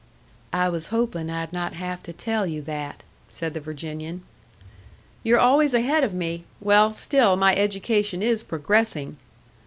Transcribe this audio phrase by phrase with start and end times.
[0.51, 4.23] "I was hoping I'd not have to tell you that," said the Virginian.
[5.21, 6.43] "You're always ahead of me!
[6.59, 9.17] Well, still my education is progressing."